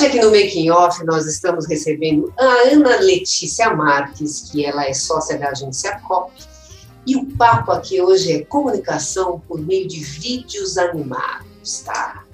Hoje 0.00 0.06
aqui 0.06 0.20
no 0.20 0.30
Making 0.30 0.70
Off 0.70 1.04
nós 1.04 1.26
estamos 1.26 1.66
recebendo 1.66 2.32
a 2.38 2.72
Ana 2.72 3.00
Letícia 3.00 3.68
Marques, 3.74 4.48
que 4.50 4.64
ela 4.64 4.86
é 4.86 4.94
sócia 4.94 5.38
da 5.38 5.50
agência 5.50 6.00
COP, 6.08 6.32
e 7.06 7.16
o 7.16 7.26
papo 7.36 7.70
aqui 7.70 8.00
hoje 8.00 8.32
é 8.32 8.42
comunicação 8.42 9.42
por 9.46 9.60
meio 9.60 9.86
de 9.86 10.00
vídeos 10.00 10.78
animados, 10.78 11.80
tá? 11.84 12.24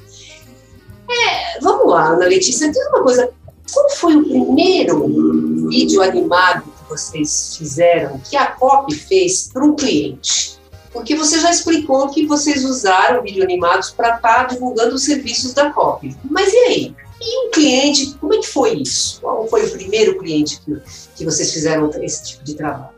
É, 1.11 1.59
vamos 1.61 1.89
lá, 1.89 2.11
Ana 2.11 2.27
Letícia, 2.27 2.70
diz 2.70 2.87
uma 2.87 3.02
coisa, 3.02 3.33
qual 3.73 3.91
foi 3.91 4.14
o 4.14 4.23
primeiro 4.23 5.69
vídeo 5.69 6.01
animado 6.03 6.62
que 6.62 6.89
vocês 6.89 7.56
fizeram, 7.56 8.20
que 8.30 8.37
a 8.37 8.47
COP 8.47 8.95
fez 8.95 9.51
para 9.53 9.64
um 9.64 9.75
cliente? 9.75 10.56
Porque 10.92 11.17
você 11.17 11.41
já 11.41 11.51
explicou 11.51 12.11
que 12.11 12.27
vocês 12.27 12.64
usaram 12.64 13.25
vídeo 13.25 13.42
animados 13.42 13.91
para 13.91 14.14
estar 14.14 14.45
tá 14.45 14.45
divulgando 14.45 14.95
os 14.95 15.05
serviços 15.05 15.53
da 15.53 15.73
COP. 15.73 16.17
Mas 16.30 16.53
e 16.53 16.56
aí? 16.58 16.97
E 17.27 17.46
um 17.46 17.50
cliente, 17.50 18.14
como 18.20 18.34
é 18.34 18.38
que 18.38 18.46
foi 18.46 18.74
isso? 18.74 19.20
Qual 19.20 19.48
foi 19.48 19.66
o 19.66 19.72
primeiro 19.72 20.16
cliente 20.16 20.60
que, 20.60 20.80
que 21.16 21.24
vocês 21.24 21.52
fizeram 21.52 21.91
esse 22.00 22.24
tipo 22.24 22.44
de 22.44 22.55
trabalho? 22.55 22.94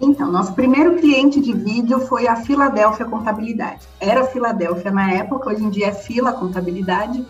Então, 0.00 0.32
nosso 0.32 0.54
primeiro 0.54 0.96
cliente 0.96 1.38
de 1.40 1.52
vídeo 1.52 2.00
foi 2.00 2.26
a 2.26 2.36
Filadélfia 2.36 3.04
Contabilidade. 3.04 3.82
Era 4.00 4.26
Filadélfia 4.26 4.90
na 4.90 5.12
época, 5.12 5.50
hoje 5.50 5.64
em 5.64 5.70
dia 5.70 5.88
é 5.88 5.92
Fila 5.92 6.32
Contabilidade. 6.32 7.26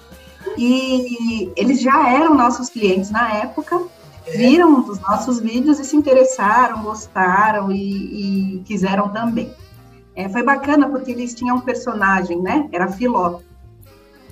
E 0.56 1.52
eles 1.56 1.80
já 1.80 2.08
eram 2.08 2.34
nossos 2.34 2.68
clientes 2.68 3.10
na 3.10 3.32
época, 3.34 3.82
viram 4.32 4.88
os 4.88 5.00
nossos 5.00 5.40
vídeos 5.40 5.80
e 5.80 5.84
se 5.84 5.96
interessaram, 5.96 6.84
gostaram 6.84 7.72
e, 7.72 8.58
e 8.58 8.62
quiseram 8.64 9.08
também. 9.08 9.52
É, 10.14 10.28
foi 10.28 10.42
bacana 10.44 10.88
porque 10.88 11.10
eles 11.10 11.34
tinham 11.34 11.56
um 11.56 11.60
personagem, 11.60 12.40
né? 12.40 12.68
Era 12.72 12.88
Filó. 12.88 13.40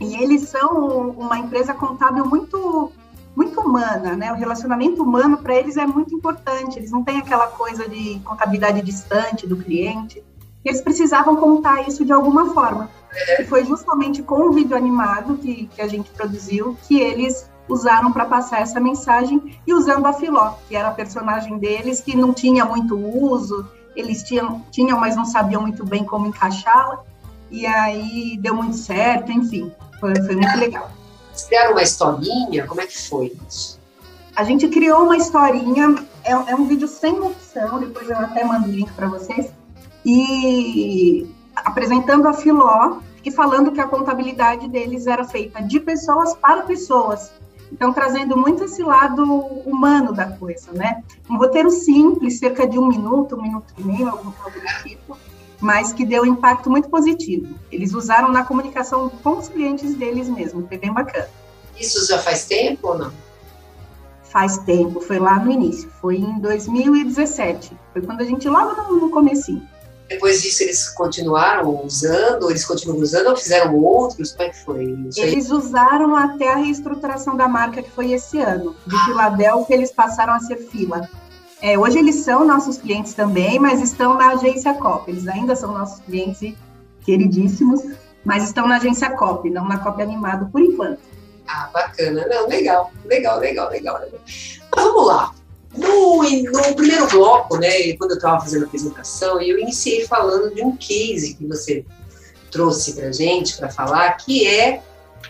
E 0.00 0.16
eles 0.22 0.48
são 0.48 1.10
uma 1.10 1.38
empresa 1.38 1.74
contábil 1.74 2.24
muito 2.26 2.92
muito 3.36 3.60
humana, 3.60 4.14
né? 4.14 4.32
O 4.32 4.36
relacionamento 4.36 5.02
humano 5.02 5.38
para 5.38 5.56
eles 5.56 5.76
é 5.76 5.84
muito 5.84 6.14
importante. 6.14 6.78
Eles 6.78 6.92
não 6.92 7.02
têm 7.02 7.18
aquela 7.18 7.48
coisa 7.48 7.88
de 7.88 8.20
contabilidade 8.20 8.80
distante 8.80 9.44
do 9.44 9.56
cliente. 9.56 10.22
Eles 10.64 10.80
precisavam 10.80 11.36
contar 11.36 11.88
isso 11.88 12.04
de 12.04 12.12
alguma 12.12 12.54
forma. 12.54 12.88
E 13.38 13.44
foi 13.44 13.64
justamente 13.64 14.22
com 14.22 14.48
o 14.48 14.52
vídeo 14.52 14.76
animado 14.76 15.36
que, 15.36 15.66
que 15.66 15.82
a 15.82 15.88
gente 15.88 16.10
produziu 16.10 16.76
que 16.86 17.00
eles 17.00 17.50
usaram 17.68 18.12
para 18.12 18.24
passar 18.24 18.60
essa 18.60 18.78
mensagem 18.78 19.58
e 19.66 19.72
usando 19.72 20.06
a 20.06 20.12
Filó, 20.12 20.54
que 20.68 20.76
era 20.76 20.88
a 20.88 20.94
personagem 20.94 21.58
deles, 21.58 22.00
que 22.00 22.16
não 22.16 22.32
tinha 22.32 22.64
muito 22.64 22.96
uso, 22.96 23.66
eles 23.96 24.22
tinham, 24.22 24.62
tinham 24.70 24.98
mas 24.98 25.16
não 25.16 25.24
sabiam 25.24 25.62
muito 25.62 25.84
bem 25.84 26.04
como 26.04 26.26
encaixá-la, 26.26 27.02
e 27.50 27.66
aí 27.66 28.36
deu 28.38 28.54
muito 28.54 28.76
certo, 28.76 29.32
enfim, 29.32 29.72
foi, 30.00 30.14
foi 30.14 30.36
muito 30.36 30.58
legal. 30.58 30.90
Vocês 31.32 31.48
criaram 31.48 31.72
uma 31.72 31.82
historinha? 31.82 32.66
Como 32.66 32.80
é 32.80 32.86
que 32.86 33.08
foi 33.08 33.32
isso? 33.48 33.80
A 34.36 34.42
gente 34.42 34.68
criou 34.68 35.04
uma 35.04 35.16
historinha, 35.16 35.94
é, 36.24 36.32
é 36.32 36.54
um 36.54 36.66
vídeo 36.66 36.88
sem 36.88 37.20
opção, 37.20 37.78
depois 37.78 38.08
eu 38.08 38.16
até 38.16 38.44
mando 38.44 38.68
o 38.68 38.70
link 38.70 38.92
para 38.92 39.06
vocês, 39.06 39.52
e 40.04 41.28
apresentando 41.56 42.26
a 42.28 42.32
Filó 42.32 42.98
e 43.24 43.30
falando 43.30 43.72
que 43.72 43.80
a 43.80 43.86
contabilidade 43.86 44.68
deles 44.68 45.06
era 45.06 45.24
feita 45.24 45.62
de 45.62 45.80
pessoas 45.80 46.34
para 46.34 46.62
pessoas. 46.62 47.32
Então, 47.72 47.92
trazendo 47.92 48.36
muito 48.36 48.64
esse 48.64 48.82
lado 48.82 49.24
humano 49.24 50.12
da 50.12 50.26
coisa, 50.26 50.70
né? 50.72 51.02
Um 51.28 51.38
roteiro 51.38 51.70
simples, 51.70 52.38
cerca 52.38 52.66
de 52.66 52.78
um 52.78 52.86
minuto, 52.86 53.36
um 53.36 53.42
minuto 53.42 53.72
e 53.78 53.82
meio, 53.82 54.08
algum 54.08 54.30
algo 54.44 54.60
do 54.60 54.82
tipo, 54.82 55.16
mas 55.60 55.92
que 55.92 56.04
deu 56.04 56.22
um 56.22 56.26
impacto 56.26 56.70
muito 56.70 56.88
positivo. 56.88 57.54
Eles 57.70 57.94
usaram 57.94 58.30
na 58.30 58.44
comunicação 58.44 59.08
com 59.08 59.38
os 59.38 59.48
clientes 59.48 59.94
deles 59.94 60.28
mesmo, 60.28 60.66
foi 60.66 60.78
bem 60.78 60.92
bacana. 60.92 61.28
Isso 61.78 62.06
já 62.06 62.18
faz 62.18 62.44
tempo 62.44 62.88
ou 62.88 62.98
não? 62.98 63.12
Faz 64.22 64.58
tempo, 64.58 65.00
foi 65.00 65.18
lá 65.18 65.38
no 65.38 65.50
início, 65.50 65.88
foi 66.00 66.16
em 66.16 66.38
2017, 66.40 67.72
foi 67.92 68.02
quando 68.02 68.20
a 68.20 68.24
gente 68.24 68.48
logo 68.48 68.82
no, 68.82 69.00
no 69.00 69.10
comecinho. 69.10 69.66
Depois 70.08 70.42
disso 70.42 70.62
eles 70.62 70.88
continuaram 70.90 71.82
usando, 71.84 72.50
eles 72.50 72.64
continuam 72.64 73.00
usando 73.00 73.28
ou 73.28 73.36
fizeram 73.36 73.74
outros? 73.76 74.32
Como 74.32 74.48
é 74.48 74.50
que 74.50 74.64
foi? 74.64 74.84
Isso 75.08 75.20
eles 75.20 75.50
usaram 75.50 76.14
até 76.14 76.52
a 76.52 76.56
reestruturação 76.56 77.36
da 77.36 77.48
marca 77.48 77.82
que 77.82 77.90
foi 77.90 78.12
esse 78.12 78.38
ano. 78.38 78.76
De 78.86 78.96
Filadélfia 79.06 79.74
eles 79.74 79.90
passaram 79.90 80.34
a 80.34 80.40
ser 80.40 80.56
fila. 80.56 81.08
É, 81.64 81.78
hoje 81.78 81.98
eles 81.98 82.16
são 82.16 82.44
nossos 82.44 82.76
clientes 82.76 83.14
também, 83.14 83.58
mas 83.58 83.80
estão 83.80 84.18
na 84.18 84.32
agência 84.32 84.74
COP. 84.74 85.10
Eles 85.10 85.26
ainda 85.26 85.56
são 85.56 85.72
nossos 85.72 85.98
clientes 86.00 86.54
queridíssimos, 87.06 87.80
mas 88.22 88.44
estão 88.44 88.68
na 88.68 88.76
agência 88.76 89.08
COP, 89.12 89.48
não 89.48 89.66
na 89.66 89.78
COP 89.78 90.02
Animado 90.02 90.46
por 90.52 90.60
enquanto. 90.60 91.00
Ah, 91.48 91.70
bacana. 91.72 92.26
Não, 92.28 92.46
legal, 92.46 92.92
legal, 93.06 93.38
legal, 93.38 93.70
legal. 93.70 93.98
Mas 94.76 94.84
vamos 94.84 95.06
lá. 95.06 95.34
No, 95.74 96.22
no 96.22 96.74
primeiro 96.76 97.08
bloco, 97.08 97.56
né, 97.56 97.94
quando 97.94 98.10
eu 98.10 98.16
estava 98.18 98.42
fazendo 98.42 98.64
a 98.64 98.66
apresentação, 98.66 99.40
eu 99.40 99.58
iniciei 99.58 100.06
falando 100.06 100.54
de 100.54 100.62
um 100.62 100.76
case 100.76 101.32
que 101.32 101.46
você 101.46 101.82
trouxe 102.50 102.92
para 102.92 103.10
gente 103.10 103.56
para 103.56 103.70
falar, 103.70 104.12
que 104.18 104.46
é 104.46 104.82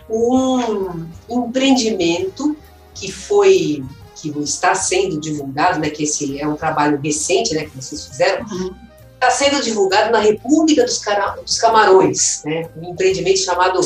um 0.09 1.07
empreendimento 1.29 2.57
que 2.93 3.09
foi 3.09 3.85
que 4.15 4.29
está 4.39 4.73
sendo 4.73 5.19
divulgado, 5.19 5.79
né, 5.79 5.89
que 5.89 6.03
esse 6.03 6.39
é 6.39 6.47
um 6.47 6.55
trabalho 6.55 6.99
recente, 7.01 7.53
né, 7.53 7.65
que 7.65 7.75
vocês 7.75 8.07
fizeram, 8.07 8.45
uhum. 8.45 8.73
está 9.13 9.29
sendo 9.29 9.61
divulgado 9.61 10.11
na 10.11 10.19
República 10.19 10.83
dos, 10.83 10.97
Cara, 10.99 11.35
dos 11.35 11.57
Camarões, 11.57 12.41
né, 12.45 12.69
um 12.77 12.91
empreendimento 12.91 13.39
chamado 13.39 13.79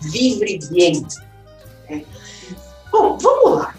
Vivre 0.00 0.58
Bien. 0.70 1.04
Né. 1.88 2.04
Bom, 2.90 3.18
vamos 3.18 3.58
lá. 3.58 3.74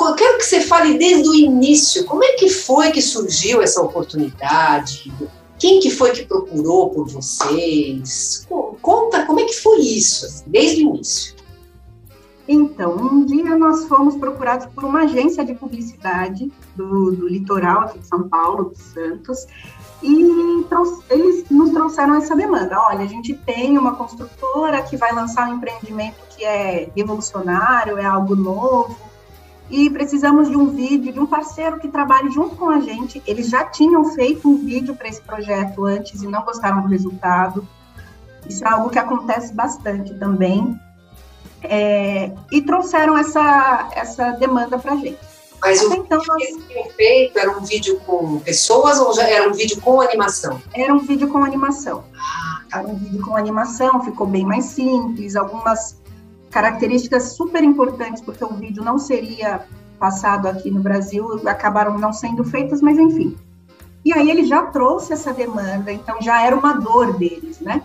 Eu 0.00 0.14
quero 0.14 0.38
que 0.38 0.44
você 0.44 0.60
fale 0.60 0.98
desde 0.98 1.28
o 1.28 1.34
início, 1.34 2.04
como 2.04 2.24
é 2.24 2.32
que 2.32 2.48
foi 2.48 2.90
que 2.90 3.00
surgiu 3.00 3.62
essa 3.62 3.80
oportunidade? 3.80 5.12
Quem 5.58 5.78
que 5.78 5.90
foi 5.90 6.10
que 6.10 6.26
procurou 6.26 6.90
por 6.90 7.08
vocês? 7.08 8.44
Conta 8.80 9.24
como 9.24 9.38
é 9.38 9.44
que 9.44 9.54
foi 9.54 9.80
isso, 9.80 10.26
assim, 10.26 10.44
desde 10.48 10.84
o 10.84 10.88
início. 10.88 11.36
Então, 12.46 12.96
um 12.96 13.24
dia 13.24 13.56
nós 13.56 13.86
fomos 13.86 14.16
procurados 14.16 14.66
por 14.66 14.84
uma 14.84 15.02
agência 15.02 15.44
de 15.44 15.54
publicidade 15.54 16.52
do, 16.74 17.12
do 17.12 17.28
litoral 17.28 17.82
aqui 17.82 18.00
de 18.00 18.06
São 18.06 18.28
Paulo, 18.28 18.70
dos 18.70 18.78
Santos, 18.78 19.46
e 20.02 20.66
eles 21.08 21.48
nos 21.48 21.70
trouxeram 21.70 22.16
essa 22.16 22.34
demanda. 22.34 22.80
Olha, 22.80 23.04
a 23.04 23.06
gente 23.06 23.34
tem 23.34 23.78
uma 23.78 23.94
construtora 23.94 24.82
que 24.82 24.96
vai 24.96 25.12
lançar 25.12 25.48
um 25.48 25.54
empreendimento 25.54 26.16
que 26.30 26.44
é 26.44 26.90
revolucionário, 26.96 27.96
é 27.96 28.04
algo 28.04 28.34
novo, 28.34 28.96
e 29.70 29.88
precisamos 29.88 30.50
de 30.50 30.56
um 30.56 30.70
vídeo 30.70 31.12
de 31.12 31.20
um 31.20 31.26
parceiro 31.26 31.78
que 31.78 31.88
trabalhe 31.88 32.30
junto 32.30 32.56
com 32.56 32.68
a 32.68 32.80
gente. 32.80 33.22
Eles 33.24 33.48
já 33.48 33.64
tinham 33.64 34.04
feito 34.06 34.48
um 34.48 34.56
vídeo 34.56 34.96
para 34.96 35.08
esse 35.08 35.22
projeto 35.22 35.84
antes 35.84 36.22
e 36.22 36.26
não 36.26 36.42
gostaram 36.42 36.82
do 36.82 36.88
resultado. 36.88 37.66
Isso 38.48 38.64
é 38.64 38.68
algo 38.68 38.90
que 38.90 38.98
acontece 38.98 39.54
bastante 39.54 40.12
também 40.14 40.76
é, 41.64 42.32
e 42.50 42.62
trouxeram 42.62 43.16
essa, 43.16 43.90
essa 43.94 44.32
demanda 44.32 44.78
para 44.78 44.92
a 44.92 44.96
gente. 44.96 45.18
Mas 45.60 45.80
Até 45.80 45.94
o 45.94 46.04
então, 46.04 46.22
nós... 46.26 46.44
que 46.44 46.62
tinham 46.62 46.90
feito 46.90 47.38
era 47.38 47.56
um 47.56 47.60
vídeo 47.60 48.00
com 48.00 48.40
pessoas 48.40 48.98
ou 48.98 49.14
já 49.14 49.28
era 49.28 49.48
um 49.48 49.52
vídeo 49.52 49.80
com 49.80 50.00
animação? 50.00 50.60
Era 50.74 50.92
um 50.92 50.98
vídeo 50.98 51.28
com 51.28 51.44
animação. 51.44 52.04
Ah, 52.16 52.62
tá. 52.68 52.78
Era 52.80 52.88
um 52.88 52.96
vídeo 52.96 53.24
com 53.24 53.36
animação, 53.36 54.04
ficou 54.04 54.26
bem 54.26 54.44
mais 54.44 54.64
simples, 54.64 55.36
algumas 55.36 56.00
características 56.50 57.34
super 57.34 57.62
importantes, 57.62 58.20
porque 58.20 58.44
o 58.44 58.52
vídeo 58.54 58.82
não 58.82 58.98
seria 58.98 59.64
passado 59.98 60.48
aqui 60.48 60.68
no 60.68 60.80
Brasil, 60.80 61.40
acabaram 61.48 61.96
não 61.96 62.12
sendo 62.12 62.42
feitas, 62.42 62.82
mas 62.82 62.98
enfim. 62.98 63.36
E 64.04 64.12
aí 64.12 64.28
ele 64.28 64.44
já 64.44 64.64
trouxe 64.66 65.12
essa 65.12 65.32
demanda, 65.32 65.92
então 65.92 66.20
já 66.20 66.44
era 66.44 66.56
uma 66.56 66.72
dor 66.72 67.16
deles, 67.16 67.60
né? 67.60 67.80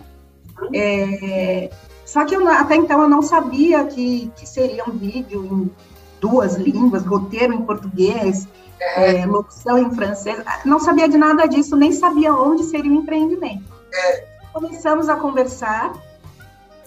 Uhum. 0.60 0.68
É, 0.74 1.70
só 2.08 2.24
que 2.24 2.34
eu, 2.34 2.48
até 2.48 2.74
então 2.74 3.02
eu 3.02 3.08
não 3.08 3.20
sabia 3.20 3.84
que, 3.84 4.32
que 4.34 4.48
seria 4.48 4.82
um 4.88 4.92
vídeo 4.92 5.44
em 5.44 5.70
duas 6.18 6.56
línguas, 6.56 7.04
roteiro 7.04 7.52
em 7.52 7.60
português, 7.60 8.48
é. 8.80 9.20
É, 9.20 9.26
locução 9.26 9.76
em 9.76 9.90
francês. 9.90 10.42
Não 10.64 10.80
sabia 10.80 11.06
de 11.06 11.18
nada 11.18 11.44
disso, 11.44 11.76
nem 11.76 11.92
sabia 11.92 12.32
onde 12.32 12.64
seria 12.64 12.90
o 12.90 12.94
empreendimento. 12.94 13.62
É. 13.92 14.24
Começamos 14.54 15.10
a 15.10 15.16
conversar, 15.16 15.92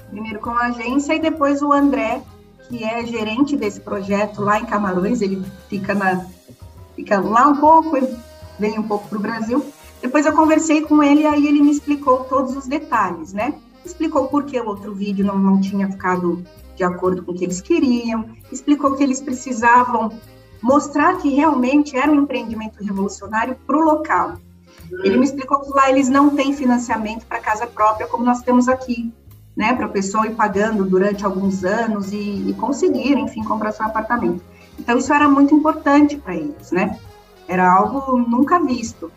primeiro 0.09 0.39
com 0.39 0.50
a 0.50 0.65
agência 0.69 1.13
e 1.13 1.19
depois 1.19 1.62
o 1.62 1.71
André, 1.71 2.23
que 2.68 2.83
é 2.83 3.06
gerente 3.06 3.56
desse 3.56 3.79
projeto 3.79 4.41
lá 4.41 4.59
em 4.59 4.65
Camarões, 4.65 5.21
ele 5.21 5.45
fica, 5.69 5.94
na, 5.94 6.25
fica 6.95 7.19
lá 7.19 7.47
um 7.47 7.57
pouco 7.57 7.95
e 7.95 8.18
vem 8.57 8.79
um 8.79 8.83
pouco 8.88 9.07
para 9.07 9.19
o 9.19 9.21
Brasil. 9.21 9.63
Depois 10.01 10.25
eu 10.25 10.33
conversei 10.33 10.81
com 10.81 11.03
ele 11.03 11.21
e 11.21 11.27
aí 11.27 11.45
ele 11.45 11.62
me 11.62 11.69
explicou 11.69 12.23
todos 12.23 12.57
os 12.57 12.65
detalhes, 12.65 13.33
né? 13.33 13.53
Explicou 13.86 14.28
por 14.28 14.45
que 14.45 14.60
o 14.60 14.68
outro 14.68 14.94
vídeo 14.94 15.25
não, 15.25 15.38
não 15.38 15.60
tinha 15.60 15.89
ficado 15.89 16.44
de 16.75 16.83
acordo 16.83 17.24
com 17.24 17.31
o 17.31 17.36
que 17.36 17.44
eles 17.44 17.62
queriam, 17.62 18.25
explicou 18.51 18.95
que 18.95 19.04
eles 19.04 19.22
precisavam 19.22 20.12
mostrar 20.62 21.18
que 21.18 21.30
realmente 21.30 21.98
era 21.98 22.12
um 22.12 22.22
empreendimento 22.22 22.83
revolucionário 22.83 23.56
para 23.66 23.78
o 23.78 23.83
local. 23.83 24.36
Ele 25.04 25.18
me 25.18 25.25
explicou 25.25 25.62
que 25.62 25.72
lá 25.72 25.89
eles 25.89 26.10
não 26.10 26.36
têm 26.36 26.54
financiamento 26.54 27.25
para 27.25 27.39
casa 27.39 27.66
própria 27.66 28.07
como 28.07 28.24
nós 28.24 28.42
temos 28.42 28.68
aqui, 28.68 29.12
né, 29.56 29.74
para 29.74 29.86
a 29.86 29.89
pessoa 29.89 30.28
ir 30.28 30.36
pagando 30.36 30.86
durante 30.86 31.25
alguns 31.25 31.63
anos 31.63 32.12
e, 32.12 32.50
e 32.50 32.54
conseguir, 32.54 33.18
enfim, 33.18 33.44
comprar 33.44 33.72
seu 33.72 33.86
apartamento. 33.86 34.44
Então 34.80 34.98
isso 34.98 35.13
era 35.13 35.28
muito 35.28 35.54
importante 35.54 36.18
para 36.18 36.36
eles, 36.36 36.72
né? 36.72 36.98
Era 37.48 37.72
algo 37.72 38.18
nunca 38.18 38.60
visto 38.60 39.12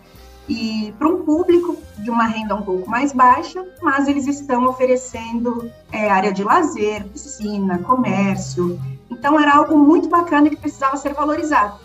e 0.49 0.93
para 0.99 1.09
um 1.09 1.25
público 1.25 1.77
de 1.99 2.11
uma 2.11 2.27
renda 2.27 2.55
um 2.55 2.63
pouco 2.63 2.89
mais 2.89 3.13
baixa, 3.13 3.65
mas 3.81 4.09
eles 4.09 4.27
estão 4.27 4.67
oferecendo 4.67 5.71
é, 5.91 6.11
área 6.11 6.33
de 6.33 6.45
lazer, 6.45 7.05
piscina, 7.07 7.79
comércio. 7.79 8.79
Então 9.11 9.41
era 9.41 9.55
algo 9.55 9.77
muito 9.77 10.09
bacana 10.09 10.51
que 10.51 10.57
precisava 10.57 10.97
ser 10.97 11.15
valorizado. 11.15 11.79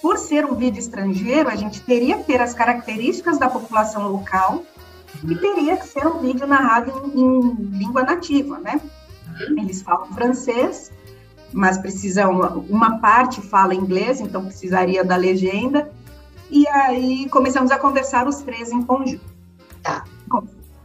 Por 0.00 0.18
ser 0.18 0.44
um 0.44 0.54
vídeo 0.54 0.78
estrangeiro, 0.78 1.48
a 1.48 1.56
gente 1.56 1.80
teria 1.82 2.18
que 2.18 2.24
ter 2.24 2.40
as 2.40 2.54
características 2.54 3.38
da 3.38 3.48
população 3.48 4.08
local 4.08 4.62
e 5.22 5.34
teria 5.34 5.76
que 5.76 5.86
ser 5.86 6.06
um 6.06 6.18
vídeo 6.18 6.46
narrado 6.46 7.12
em, 7.14 7.20
em 7.20 7.54
língua 7.78 8.02
nativa, 8.02 8.58
né? 8.58 8.80
Eles 9.58 9.82
falam 9.82 10.06
francês, 10.12 10.90
mas 11.52 11.78
precisam 11.78 12.40
uma 12.68 12.98
parte 12.98 13.40
fala 13.40 13.74
inglês, 13.74 14.20
então 14.20 14.44
precisaria 14.44 15.04
da 15.04 15.16
legenda 15.16 15.90
e 16.50 16.66
aí 16.68 17.28
começamos 17.28 17.70
a 17.70 17.78
conversar 17.78 18.26
os 18.26 18.36
três 18.38 18.70
em 18.70 18.82
conjunto. 18.82 19.24
Tá. 19.82 20.04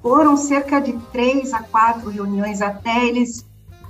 Foram 0.02 0.38
cerca 0.38 0.80
de 0.80 0.94
três 1.12 1.54
a 1.54 1.62
quatro 1.62 2.10
reuniões 2.10 2.62
até 2.62 3.06
eles, 3.06 3.46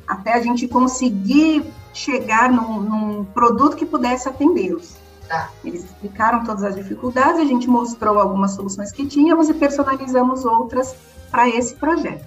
até 0.08 0.34
a 0.34 0.42
gente 0.42 0.68
conseguir 0.68 1.64
chegar 1.94 2.52
num, 2.52 2.82
num 2.82 3.26
produto 3.26 3.76
que 3.76 3.86
pudesse 3.86 4.28
atendê-los. 4.28 4.96
Tá. 5.28 5.50
Eles 5.64 5.84
explicaram 5.84 6.44
todas 6.44 6.64
as 6.64 6.76
dificuldades, 6.76 7.40
a 7.40 7.46
gente 7.46 7.70
mostrou 7.70 8.18
algumas 8.20 8.52
soluções 8.52 8.92
que 8.92 9.06
tínhamos 9.06 9.48
e 9.50 9.54
personalizamos 9.54 10.44
outras 10.46 10.96
para 11.30 11.48
esse 11.48 11.76
projeto. 11.76 12.26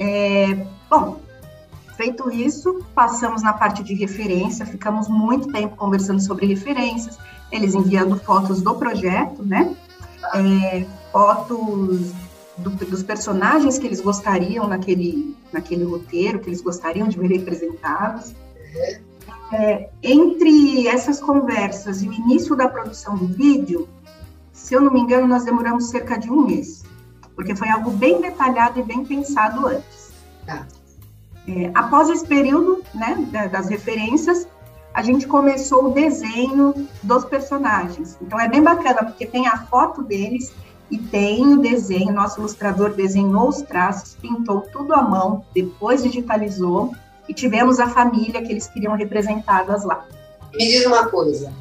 É, 0.00 0.66
bom, 0.90 1.20
feito 1.98 2.30
isso, 2.30 2.80
passamos 2.94 3.42
na 3.42 3.52
parte 3.52 3.82
de 3.82 3.92
referência, 3.92 4.64
ficamos 4.64 5.08
muito 5.08 5.50
tempo 5.50 5.74
conversando 5.74 6.20
sobre 6.20 6.46
referências, 6.46 7.18
eles 7.50 7.74
enviando 7.74 8.16
fotos 8.20 8.62
do 8.62 8.72
projeto, 8.76 9.42
né? 9.42 9.76
É, 10.34 10.86
fotos 11.10 12.12
do, 12.56 12.70
dos 12.70 13.02
personagens 13.02 13.78
que 13.78 13.86
eles 13.86 14.00
gostariam 14.00 14.68
naquele, 14.68 15.36
naquele 15.52 15.84
roteiro, 15.84 16.38
que 16.38 16.48
eles 16.48 16.62
gostariam 16.62 17.08
de 17.08 17.18
ver 17.18 17.30
representados. 17.30 18.32
É, 19.52 19.90
entre 20.00 20.86
essas 20.86 21.20
conversas 21.20 22.02
e 22.02 22.08
o 22.08 22.12
início 22.12 22.54
da 22.54 22.68
produção 22.68 23.16
do 23.16 23.26
vídeo, 23.26 23.88
se 24.52 24.72
eu 24.72 24.80
não 24.80 24.92
me 24.92 25.00
engano, 25.00 25.26
nós 25.26 25.44
demoramos 25.44 25.88
cerca 25.88 26.16
de 26.16 26.30
um 26.30 26.46
mês, 26.46 26.84
porque 27.34 27.56
foi 27.56 27.68
algo 27.70 27.90
bem 27.90 28.20
detalhado 28.20 28.78
e 28.78 28.84
bem 28.84 29.04
pensado 29.04 29.66
antes. 29.66 30.12
Tá. 30.46 30.64
É, 31.48 31.70
após 31.74 32.10
esse 32.10 32.26
período 32.26 32.84
né, 32.94 33.48
das 33.50 33.68
referências, 33.68 34.46
a 34.92 35.02
gente 35.02 35.26
começou 35.26 35.86
o 35.86 35.90
desenho 35.92 36.74
dos 37.02 37.24
personagens. 37.24 38.18
Então 38.20 38.38
é 38.38 38.48
bem 38.48 38.62
bacana, 38.62 39.04
porque 39.04 39.24
tem 39.24 39.46
a 39.46 39.56
foto 39.66 40.02
deles 40.02 40.52
e 40.90 40.98
tem 40.98 41.54
o 41.54 41.60
desenho. 41.60 42.12
Nosso 42.12 42.40
ilustrador 42.40 42.90
desenhou 42.90 43.48
os 43.48 43.62
traços, 43.62 44.14
pintou 44.20 44.62
tudo 44.72 44.92
à 44.92 45.02
mão, 45.02 45.44
depois 45.54 46.02
digitalizou 46.02 46.92
e 47.28 47.32
tivemos 47.32 47.78
a 47.78 47.88
família 47.88 48.42
que 48.42 48.52
eles 48.52 48.66
queriam 48.66 48.94
representadas 48.94 49.84
lá. 49.84 50.04
Me 50.54 50.66
diz 50.66 50.84
uma 50.84 51.06
coisa, 51.06 51.52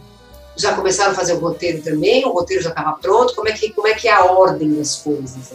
já 0.56 0.75
começaram 0.75 1.12
a 1.12 1.16
fazer 1.16 1.33
o 1.33 1.40
roteiro 1.40 1.81
também? 1.81 2.25
O 2.25 2.31
roteiro 2.31 2.63
já 2.63 2.69
estava 2.69 2.94
pronto? 2.94 3.36
Como 3.36 3.48
é 3.48 3.51
que 3.51 3.72
como 3.72 3.88
é 3.88 3.94
que 3.94 4.07
é 4.07 4.12
a 4.12 4.25
ordem 4.25 4.74
das 4.74 4.95
coisas? 4.95 5.54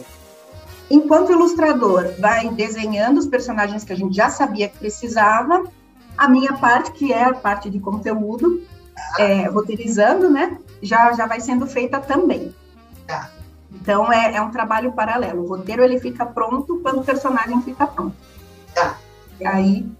Enquanto 0.93 1.29
o 1.29 1.31
ilustrador 1.31 2.13
vai 2.19 2.47
desenhando 2.49 3.17
os 3.17 3.25
personagens 3.25 3.83
que 3.83 3.91
a 3.91 3.95
gente 3.95 4.15
já 4.15 4.29
sabia 4.29 4.69
que 4.69 4.77
precisava, 4.77 5.63
a 6.15 6.29
minha 6.29 6.53
parte, 6.53 6.91
que 6.91 7.11
é 7.11 7.23
a 7.23 7.33
parte 7.33 7.67
de 7.67 7.79
conteúdo, 7.79 8.61
é, 9.17 9.47
roteirizando, 9.49 10.29
né, 10.29 10.55
já, 10.83 11.11
já 11.13 11.25
vai 11.25 11.41
sendo 11.41 11.65
feita 11.65 11.99
também. 11.99 12.53
Tá. 13.07 13.31
Então, 13.71 14.13
é, 14.13 14.35
é 14.35 14.41
um 14.43 14.51
trabalho 14.51 14.91
paralelo. 14.91 15.41
O 15.41 15.47
roteiro, 15.47 15.83
ele 15.83 15.99
fica 15.99 16.27
pronto 16.27 16.79
quando 16.83 16.99
o 16.99 17.03
personagem 17.03 17.59
fica 17.63 17.87
pronto. 17.87 18.15
Tá. 18.75 18.95
E 19.39 19.47
aí, 19.47 19.91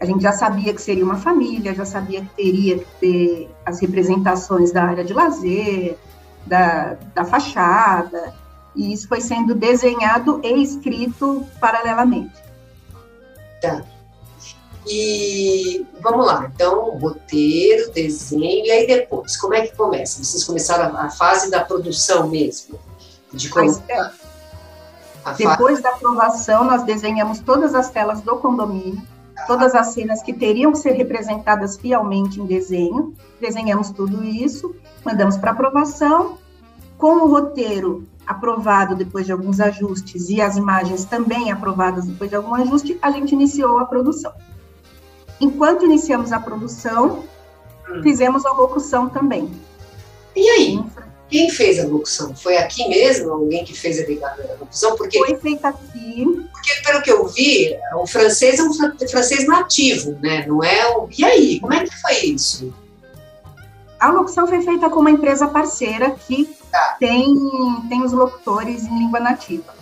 a 0.00 0.04
gente 0.04 0.22
já 0.22 0.30
sabia 0.30 0.72
que 0.72 0.80
seria 0.80 1.04
uma 1.04 1.16
família, 1.16 1.74
já 1.74 1.84
sabia 1.84 2.20
que 2.20 2.28
teria 2.36 2.78
que 2.78 2.86
ter 3.00 3.50
as 3.64 3.80
representações 3.80 4.70
da 4.70 4.84
área 4.84 5.04
de 5.04 5.12
lazer, 5.12 5.98
da, 6.46 6.96
da 7.12 7.24
fachada, 7.24 8.32
e 8.76 8.92
isso 8.92 9.08
foi 9.08 9.20
sendo 9.20 9.54
desenhado 9.54 10.40
e 10.44 10.62
escrito 10.62 11.44
paralelamente. 11.58 12.34
Tá. 13.60 13.82
E 14.86 15.84
vamos 16.00 16.26
lá, 16.26 16.48
então, 16.54 16.96
roteiro, 16.98 17.90
desenho, 17.90 18.66
e 18.66 18.70
aí 18.70 18.86
depois, 18.86 19.36
como 19.36 19.54
é 19.54 19.66
que 19.66 19.76
começa? 19.76 20.22
Vocês 20.22 20.44
começaram 20.44 20.96
a, 20.96 21.06
a 21.06 21.10
fase 21.10 21.50
da 21.50 21.64
produção 21.64 22.28
mesmo? 22.28 22.78
De 23.32 23.48
como... 23.48 23.82
É. 23.88 24.10
Depois 25.36 25.82
da 25.82 25.90
aprovação, 25.90 26.62
nós 26.62 26.84
desenhamos 26.84 27.40
todas 27.40 27.74
as 27.74 27.90
telas 27.90 28.20
do 28.20 28.36
condomínio, 28.36 29.02
todas 29.48 29.74
as 29.74 29.88
cenas 29.88 30.22
que 30.22 30.32
teriam 30.32 30.70
que 30.70 30.78
ser 30.78 30.92
representadas 30.92 31.76
fielmente 31.76 32.40
em 32.40 32.46
desenho, 32.46 33.12
desenhamos 33.40 33.90
tudo 33.90 34.22
isso, 34.22 34.72
mandamos 35.04 35.36
para 35.36 35.50
aprovação, 35.50 36.38
com 36.96 37.24
o 37.24 37.28
roteiro 37.28 38.06
aprovado 38.26 38.94
depois 38.94 39.24
de 39.24 39.32
alguns 39.32 39.60
ajustes 39.60 40.28
e 40.28 40.40
as 40.40 40.56
imagens 40.56 41.04
também 41.04 41.52
aprovadas 41.52 42.04
depois 42.04 42.28
de 42.28 42.36
algum 42.36 42.54
ajuste, 42.54 42.98
a 43.00 43.10
gente 43.10 43.32
iniciou 43.32 43.78
a 43.78 43.84
produção. 43.84 44.32
Enquanto 45.40 45.84
iniciamos 45.84 46.32
a 46.32 46.40
produção, 46.40 47.24
hum. 47.88 48.02
fizemos 48.02 48.44
a 48.44 48.52
locução 48.52 49.08
também. 49.08 49.50
E 50.34 50.48
aí? 50.48 50.84
Quem 51.28 51.50
fez 51.50 51.80
a 51.80 51.86
locução? 51.86 52.34
Foi 52.36 52.56
aqui 52.56 52.88
mesmo? 52.88 53.32
Alguém 53.32 53.64
que 53.64 53.74
fez 53.74 53.98
a 53.98 54.36
locução? 54.60 54.96
Porque, 54.96 55.18
Foi 55.18 55.36
feita 55.36 55.68
aqui. 55.68 56.24
Porque, 56.52 56.82
pelo 56.84 57.02
que 57.02 57.10
eu 57.10 57.26
vi, 57.26 57.76
o 57.94 58.06
francês 58.06 58.60
é 58.60 58.62
um 58.62 58.72
francês 58.72 59.46
nativo, 59.46 60.16
né? 60.22 60.46
Não 60.46 60.62
é 60.62 60.96
o... 60.96 61.08
E 61.16 61.24
aí, 61.24 61.60
como 61.60 61.72
é 61.72 61.84
que 61.84 62.00
foi 62.00 62.14
isso? 62.26 62.72
A 63.98 64.10
locução 64.10 64.46
foi 64.46 64.62
feita 64.62 64.88
com 64.88 65.00
uma 65.00 65.10
empresa 65.10 65.48
parceira 65.48 66.10
que 66.10 66.55
tá. 66.76 66.96
tem, 66.98 67.34
tem 67.88 68.02
os 68.02 68.12
locutores 68.12 68.84
em 68.84 68.98
língua 68.98 69.20
nativa. 69.20 69.74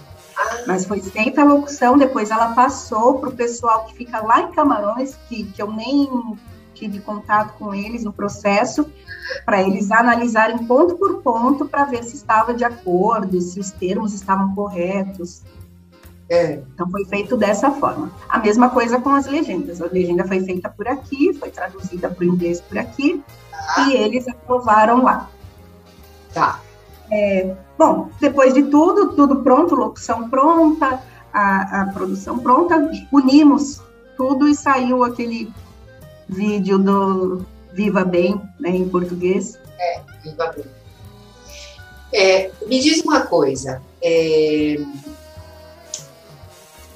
Mas 0.66 0.84
foi 0.84 1.00
feita 1.00 1.42
a 1.42 1.44
locução, 1.44 1.96
depois 1.96 2.30
ela 2.30 2.54
passou 2.54 3.18
para 3.18 3.28
o 3.28 3.32
pessoal 3.32 3.84
que 3.84 3.94
fica 3.94 4.20
lá 4.20 4.40
em 4.40 4.52
Camarões, 4.52 5.16
que, 5.28 5.44
que 5.44 5.62
eu 5.62 5.70
nem 5.70 6.36
tive 6.74 7.00
contato 7.00 7.54
com 7.58 7.72
eles 7.72 8.04
no 8.04 8.12
processo, 8.12 8.90
para 9.44 9.62
eles 9.62 9.90
analisarem 9.90 10.58
ponto 10.66 10.96
por 10.96 11.22
ponto 11.22 11.66
para 11.66 11.84
ver 11.84 12.02
se 12.02 12.16
estava 12.16 12.52
de 12.52 12.64
acordo, 12.64 13.40
se 13.40 13.60
os 13.60 13.70
termos 13.70 14.12
estavam 14.12 14.54
corretos. 14.54 15.42
É. 16.28 16.60
Então 16.74 16.90
foi 16.90 17.04
feito 17.04 17.36
dessa 17.36 17.70
forma. 17.70 18.10
A 18.28 18.38
mesma 18.38 18.70
coisa 18.70 19.00
com 19.00 19.10
as 19.10 19.26
legendas. 19.26 19.80
A 19.80 19.86
legenda 19.86 20.26
foi 20.26 20.40
feita 20.40 20.68
por 20.68 20.88
aqui, 20.88 21.32
foi 21.34 21.50
traduzida 21.50 22.08
para 22.08 22.24
o 22.24 22.26
inglês 22.26 22.60
por 22.60 22.78
aqui, 22.78 23.22
ah. 23.52 23.88
e 23.88 23.96
eles 23.96 24.26
aprovaram 24.26 25.02
lá. 25.02 25.30
Tá. 26.32 26.60
É, 27.10 27.54
bom, 27.78 28.08
depois 28.20 28.54
de 28.54 28.64
tudo, 28.64 29.14
tudo 29.14 29.42
pronto, 29.42 29.74
locução 29.74 30.28
pronta, 30.28 31.02
a, 31.32 31.82
a 31.82 31.86
produção 31.92 32.38
pronta, 32.38 32.90
unimos 33.12 33.80
tudo 34.16 34.48
e 34.48 34.54
saiu 34.54 35.04
aquele 35.04 35.52
vídeo 36.28 36.78
do 36.78 37.44
Viva 37.72 38.04
Bem, 38.04 38.40
né, 38.58 38.70
em 38.70 38.88
português. 38.88 39.58
É, 39.78 40.00
Viva 40.22 40.52
Bem. 40.52 40.64
É, 42.12 42.50
me 42.66 42.80
diz 42.80 43.02
uma 43.02 43.26
coisa, 43.26 43.82
é, 44.00 44.76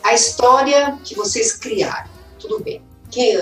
a 0.05 0.15
história 0.15 0.97
que 1.03 1.17
vocês 1.17 1.53
criaram, 1.53 2.09
tudo 2.39 2.61
bem, 2.61 2.81
que, 3.11 3.37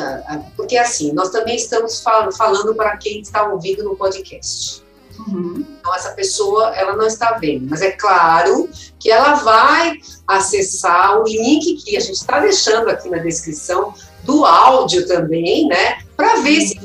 porque 0.56 0.78
assim, 0.78 1.12
nós 1.12 1.28
também 1.28 1.56
estamos 1.56 2.00
falando 2.00 2.74
para 2.74 2.96
quem 2.96 3.20
está 3.20 3.46
ouvindo 3.46 3.84
no 3.84 3.94
podcast. 3.94 4.85
Uhum. 5.18 5.64
Então, 5.80 5.94
essa 5.94 6.10
pessoa, 6.10 6.74
ela 6.76 6.96
não 6.96 7.06
está 7.06 7.32
vendo, 7.32 7.68
mas 7.68 7.82
é 7.82 7.92
claro 7.92 8.68
que 8.98 9.10
ela 9.10 9.34
vai 9.34 9.94
acessar 10.26 11.20
o 11.20 11.24
link 11.24 11.76
que 11.84 11.96
a 11.96 12.00
gente 12.00 12.16
está 12.16 12.40
deixando 12.40 12.88
aqui 12.88 13.08
na 13.08 13.18
descrição 13.18 13.94
do 14.24 14.44
áudio 14.44 15.06
também, 15.06 15.68
né? 15.68 15.98
Para 16.16 16.36
ver 16.36 16.60
se. 16.60 16.78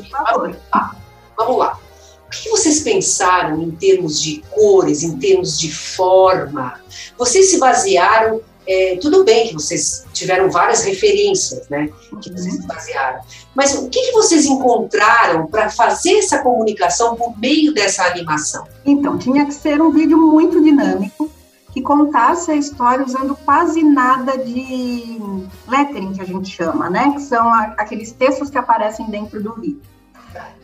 Vamos 1.38 1.58
lá. 1.58 1.80
O 2.28 2.30
que 2.30 2.50
vocês 2.50 2.80
pensaram 2.82 3.62
em 3.62 3.72
termos 3.72 4.22
de 4.22 4.42
cores, 4.52 5.04
em 5.04 5.18
termos 5.18 5.60
de 5.60 5.74
forma? 5.74 6.80
Vocês 7.18 7.50
se 7.50 7.60
basearam 7.60 8.42
é, 8.68 8.98
tudo 9.02 9.24
bem 9.24 9.48
que 9.48 9.54
vocês 9.54 10.06
tiveram 10.14 10.50
várias 10.50 10.84
referências, 10.84 11.68
né, 11.70 11.90
que 12.22 12.30
uhum. 12.30 12.38
vocês 12.38 12.56
se 12.56 12.68
basearam, 12.68 13.22
mas 13.56 13.74
o 13.76 13.90
que, 13.90 14.00
que 14.00 14.12
vocês 14.14 14.46
encontraram 14.46 15.48
para 15.48 15.70
fazer 15.70 16.18
essa 16.18 16.40
comunicação 16.40 17.16
por 17.16 17.38
meio 17.40 17.74
dessa 17.74 18.04
animação? 18.06 18.66
Então, 18.86 19.18
tinha 19.18 19.46
que 19.46 19.54
ser 19.54 19.82
um 19.82 19.92
vídeo 19.92 20.18
muito 20.18 20.62
dinâmico, 20.64 21.30
que 21.74 21.82
contasse 21.82 22.52
a 22.52 22.56
história 22.56 23.06
usando 23.06 23.36
quase 23.46 23.82
nada 23.82 24.38
de 24.38 25.18
lettering, 25.68 26.14
que 26.14 26.22
a 26.22 26.26
gente 26.26 26.50
chama, 26.50 26.90
né, 26.90 27.14
que 27.14 27.22
são 27.22 27.52
aqueles 27.78 28.12
textos 28.12 28.50
que 28.50 28.58
aparecem 28.58 29.10
dentro 29.10 29.42
do 29.42 29.54
vídeo. 29.56 29.91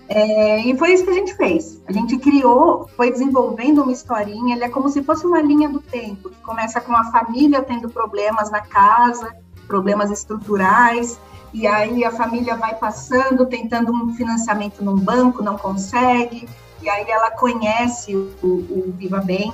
É, 0.09 0.61
e 0.61 0.77
foi 0.77 0.93
isso 0.93 1.03
que 1.03 1.09
a 1.09 1.13
gente 1.13 1.35
fez. 1.35 1.81
A 1.87 1.91
gente 1.91 2.17
criou, 2.17 2.87
foi 2.95 3.11
desenvolvendo 3.11 3.83
uma 3.83 3.91
historinha, 3.91 4.55
ele 4.55 4.63
é 4.63 4.69
como 4.69 4.89
se 4.89 5.03
fosse 5.03 5.25
uma 5.25 5.41
linha 5.41 5.67
do 5.67 5.79
tempo, 5.79 6.29
que 6.29 6.41
começa 6.41 6.79
com 6.79 6.95
a 6.95 7.05
família 7.05 7.61
tendo 7.61 7.89
problemas 7.89 8.49
na 8.49 8.61
casa, 8.61 9.35
problemas 9.67 10.09
estruturais, 10.09 11.19
e 11.53 11.67
aí 11.67 12.05
a 12.05 12.11
família 12.11 12.55
vai 12.55 12.75
passando, 12.75 13.45
tentando 13.45 13.91
um 13.91 14.13
financiamento 14.13 14.83
num 14.83 14.95
banco, 14.95 15.43
não 15.43 15.57
consegue, 15.57 16.47
e 16.81 16.89
aí 16.89 17.05
ela 17.09 17.31
conhece 17.31 18.15
o, 18.15 18.29
o 18.43 18.93
Viva 18.97 19.19
Bem 19.19 19.53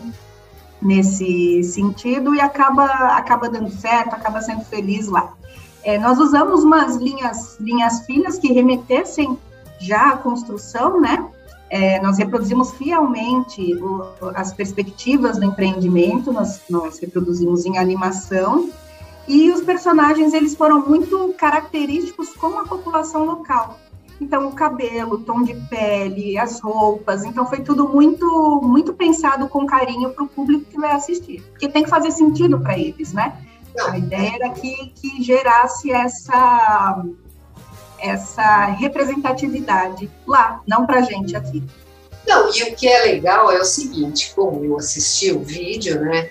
nesse 0.80 1.64
sentido 1.64 2.36
e 2.36 2.42
acaba, 2.42 2.86
acaba 3.18 3.50
dando 3.50 3.72
certo, 3.72 4.14
acaba 4.14 4.42
sendo 4.42 4.64
feliz 4.66 5.08
lá. 5.08 5.34
É, 5.84 5.98
nós 5.98 6.20
usamos 6.20 6.64
umas 6.64 6.98
linhas, 6.98 7.58
linhas 7.60 8.06
finas 8.06 8.38
que 8.38 8.54
remetessem 8.54 9.38
já 9.84 10.10
a 10.10 10.18
construção, 10.18 11.00
né? 11.00 11.30
É, 11.70 12.00
nós 12.02 12.18
reproduzimos 12.18 12.72
fielmente 12.74 13.74
o, 13.76 14.06
as 14.36 14.54
perspectivas 14.54 15.38
do 15.38 15.46
empreendimento, 15.46 16.32
nós, 16.32 16.62
nós 16.70 17.00
reproduzimos 17.00 17.66
em 17.66 17.78
animação, 17.78 18.70
e 19.28 19.50
os 19.52 19.62
personagens 19.62 20.34
eles 20.34 20.54
foram 20.56 20.86
muito 20.88 21.34
característicos 21.38 22.34
com 22.36 22.60
a 22.60 22.68
população 22.68 23.26
local. 23.26 23.80
Então, 24.22 24.48
o 24.48 24.52
cabelo, 24.52 25.16
o 25.16 25.18
tom 25.20 25.42
de 25.42 25.56
pele, 25.68 26.38
as 26.38 26.60
roupas, 26.60 27.26
então 27.26 27.46
foi 27.46 27.62
tudo 27.62 27.90
muito 27.90 28.62
muito 28.64 28.94
pensado 28.94 29.48
com 29.48 29.66
carinho 29.66 30.12
para 30.12 30.24
o 30.24 30.28
público 30.28 30.66
que 30.66 30.80
vai 30.80 30.92
assistir, 30.92 31.42
porque 31.50 31.68
tem 31.68 31.84
que 31.84 31.90
fazer 31.90 32.12
sentido 32.12 32.60
para 32.60 32.78
eles, 32.78 33.12
né? 33.12 33.36
A 33.90 33.98
ideia 33.98 34.36
era 34.36 34.50
que, 34.52 34.94
que 34.96 35.24
gerasse 35.24 35.92
essa 35.92 37.04
essa 38.04 38.66
representatividade 38.66 40.12
lá, 40.28 40.62
não 40.68 40.86
para 40.86 41.02
gente 41.02 41.36
aqui. 41.36 41.64
Não, 42.28 42.54
e 42.54 42.64
o 42.64 42.76
que 42.76 42.88
é 42.88 43.04
legal 43.04 43.50
é 43.50 43.60
o 43.60 43.66
seguinte, 43.66 44.34
como 44.36 44.64
eu 44.64 44.78
assisti 44.78 45.32
o 45.32 45.40
vídeo, 45.40 46.02
né? 46.02 46.30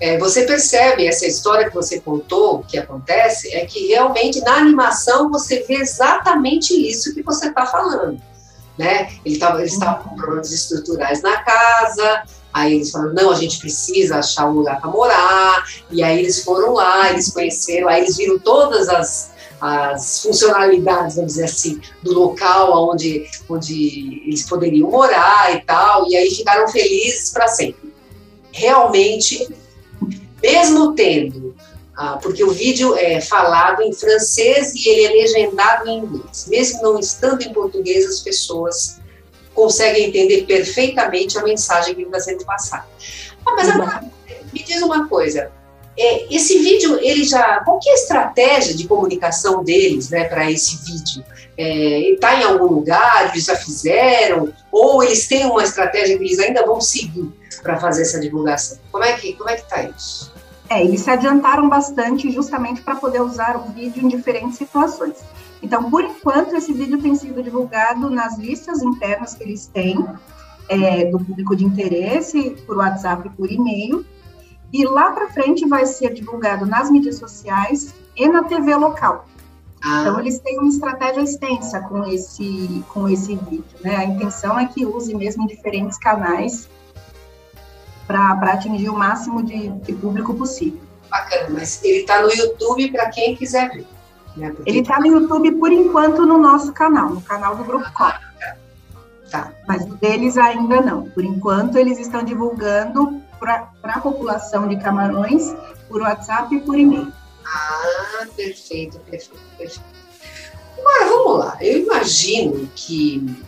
É, 0.00 0.18
você 0.18 0.42
percebe 0.42 1.06
essa 1.06 1.24
história 1.24 1.68
que 1.68 1.74
você 1.74 2.00
contou, 2.00 2.64
que 2.64 2.76
acontece, 2.76 3.54
é 3.54 3.64
que 3.64 3.86
realmente 3.86 4.40
na 4.40 4.54
animação 4.54 5.30
você 5.30 5.62
vê 5.62 5.74
exatamente 5.74 6.74
isso 6.74 7.14
que 7.14 7.22
você 7.22 7.48
está 7.48 7.66
falando. 7.66 8.20
Né? 8.76 9.12
Ele 9.24 9.38
tava, 9.38 9.60
eles 9.60 9.74
estavam 9.74 10.02
com 10.02 10.16
problemas 10.16 10.50
estruturais 10.50 11.22
na 11.22 11.36
casa, 11.44 12.24
aí 12.52 12.74
eles 12.74 12.90
falaram, 12.90 13.14
não, 13.14 13.30
a 13.30 13.36
gente 13.36 13.60
precisa 13.60 14.18
achar 14.18 14.48
um 14.48 14.54
lugar 14.54 14.80
para 14.80 14.90
morar, 14.90 15.64
e 15.88 16.02
aí 16.02 16.18
eles 16.18 16.42
foram 16.42 16.72
lá, 16.72 17.10
eles 17.10 17.32
conheceram, 17.32 17.88
aí 17.88 18.02
eles 18.02 18.16
viram 18.16 18.40
todas 18.40 18.88
as, 18.88 19.31
as 19.62 20.20
funcionalidades, 20.20 21.14
vamos 21.14 21.34
dizer 21.34 21.44
assim, 21.44 21.80
do 22.02 22.12
local 22.12 22.90
onde, 22.90 23.30
onde 23.48 24.20
eles 24.26 24.42
poderiam 24.42 24.90
morar 24.90 25.54
e 25.54 25.60
tal, 25.60 26.04
e 26.08 26.16
aí 26.16 26.28
ficaram 26.34 26.66
felizes 26.66 27.30
para 27.30 27.46
sempre. 27.46 27.94
Realmente, 28.50 29.48
mesmo 30.42 30.96
tendo, 30.96 31.54
ah, 31.96 32.18
porque 32.20 32.42
o 32.42 32.50
vídeo 32.50 32.96
é 32.96 33.20
falado 33.20 33.82
em 33.82 33.92
francês 33.92 34.74
e 34.74 34.88
ele 34.88 35.04
é 35.04 35.22
legendado 35.22 35.88
em 35.88 35.98
inglês, 35.98 36.46
mesmo 36.48 36.82
não 36.82 36.98
estando 36.98 37.42
em 37.42 37.52
português, 37.52 38.04
as 38.04 38.18
pessoas 38.18 39.00
conseguem 39.54 40.08
entender 40.08 40.42
perfeitamente 40.42 41.38
a 41.38 41.42
mensagem 41.44 41.94
que 41.94 42.02
está 42.02 42.18
sendo 42.18 42.44
passada. 42.44 42.88
Ah, 43.46 43.54
mas 43.54 43.68
agora, 43.68 44.10
me 44.52 44.60
diz 44.60 44.82
uma 44.82 45.06
coisa, 45.06 45.52
é, 45.96 46.34
esse 46.34 46.58
vídeo, 46.58 46.98
ele 47.00 47.24
já. 47.24 47.60
Qual 47.60 47.78
que 47.78 47.88
é 47.88 47.92
a 47.92 47.96
estratégia 47.96 48.74
de 48.74 48.86
comunicação 48.86 49.62
deles 49.62 50.10
né, 50.10 50.24
para 50.24 50.50
esse 50.50 50.76
vídeo? 50.84 51.24
É, 51.56 52.12
está 52.12 52.40
em 52.40 52.44
algum 52.44 52.66
lugar, 52.66 53.30
eles 53.30 53.44
já 53.44 53.54
fizeram, 53.54 54.52
ou 54.70 55.02
eles 55.02 55.28
têm 55.28 55.44
uma 55.44 55.62
estratégia 55.62 56.16
que 56.16 56.24
eles 56.24 56.38
ainda 56.38 56.64
vão 56.64 56.80
seguir 56.80 57.30
para 57.62 57.78
fazer 57.78 58.02
essa 58.02 58.18
divulgação? 58.18 58.78
Como 58.90 59.04
é 59.04 59.12
que 59.12 59.34
como 59.34 59.50
é 59.50 59.56
está 59.56 59.82
isso? 59.82 60.32
É, 60.70 60.82
eles 60.82 61.02
se 61.02 61.10
adiantaram 61.10 61.68
bastante 61.68 62.30
justamente 62.30 62.80
para 62.80 62.96
poder 62.96 63.20
usar 63.20 63.56
o 63.56 63.70
vídeo 63.72 64.02
em 64.02 64.08
diferentes 64.08 64.56
situações. 64.56 65.16
Então, 65.62 65.90
por 65.90 66.02
enquanto, 66.02 66.56
esse 66.56 66.72
vídeo 66.72 67.00
tem 67.00 67.14
sido 67.14 67.42
divulgado 67.42 68.08
nas 68.08 68.38
listas 68.38 68.82
internas 68.82 69.34
que 69.34 69.42
eles 69.44 69.66
têm, 69.66 70.02
é, 70.68 71.04
do 71.04 71.18
público 71.18 71.54
de 71.54 71.64
interesse, 71.64 72.56
por 72.66 72.78
WhatsApp 72.78 73.28
e 73.28 73.30
por 73.30 73.52
e-mail, 73.52 74.04
e 74.72 74.86
lá 74.86 75.12
para 75.12 75.28
frente 75.28 75.66
vai 75.68 75.84
ser 75.84 76.14
divulgado 76.14 76.64
nas 76.64 76.90
mídias 76.90 77.16
sociais 77.18 77.94
e 78.16 78.28
na 78.28 78.44
TV 78.44 78.74
local. 78.74 79.26
Ah. 79.84 80.00
Então 80.00 80.20
eles 80.20 80.38
têm 80.38 80.58
uma 80.58 80.68
estratégia 80.68 81.20
extensa 81.20 81.80
com 81.80 82.04
esse 82.06 82.84
com 82.88 83.08
esse 83.08 83.34
vídeo, 83.34 83.64
né? 83.82 83.96
A 83.96 84.04
intenção 84.04 84.58
é 84.58 84.66
que 84.66 84.86
use 84.86 85.14
mesmo 85.14 85.46
diferentes 85.46 85.98
canais 85.98 86.68
para 88.06 88.52
atingir 88.52 88.88
o 88.88 88.96
máximo 88.96 89.42
de, 89.42 89.68
de, 89.68 89.92
público 89.94 90.34
possível. 90.34 90.80
Bacana, 91.10 91.48
mas 91.50 91.82
ele 91.82 91.98
está 91.98 92.20
no 92.22 92.32
YouTube 92.32 92.90
para 92.90 93.08
quem 93.10 93.36
quiser 93.36 93.70
ver. 93.70 93.86
Né? 94.36 94.54
Ele 94.66 94.80
está 94.80 94.98
no 94.98 95.06
YouTube 95.06 95.52
por 95.52 95.72
enquanto 95.72 96.24
no 96.26 96.38
nosso 96.38 96.72
canal, 96.72 97.10
no 97.10 97.20
canal 97.20 97.56
do 97.56 97.64
Grupo 97.64 97.86
ah, 97.96 98.18
tá. 98.40 98.58
tá. 99.30 99.52
Mas 99.66 99.84
deles 99.96 100.36
ainda 100.36 100.80
não. 100.80 101.04
Por 101.10 101.24
enquanto 101.24 101.76
eles 101.76 101.98
estão 101.98 102.22
divulgando 102.22 103.21
para 103.42 103.68
a 103.84 104.00
população 104.00 104.68
de 104.68 104.76
Camarões 104.76 105.52
por 105.88 106.00
WhatsApp 106.00 106.54
e 106.54 106.60
por 106.60 106.78
e-mail. 106.78 107.12
Ah, 107.44 108.26
perfeito, 108.36 109.00
perfeito, 109.00 109.42
perfeito. 109.58 109.84
Agora, 110.78 111.04
vamos 111.06 111.38
lá. 111.38 111.58
Eu 111.60 111.80
imagino 111.80 112.70
que, 112.76 113.44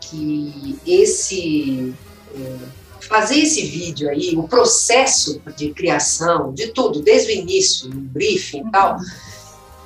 que 0.00 0.78
esse... 0.86 1.94
É, 2.34 2.80
fazer 3.06 3.40
esse 3.40 3.66
vídeo 3.66 4.08
aí, 4.08 4.36
o 4.36 4.44
processo 4.44 5.42
de 5.56 5.74
criação, 5.74 6.54
de 6.54 6.68
tudo, 6.68 7.02
desde 7.02 7.32
o 7.32 7.34
início, 7.34 7.88
no 7.88 8.00
briefing 8.00 8.66
e 8.66 8.70
tal, 8.70 8.96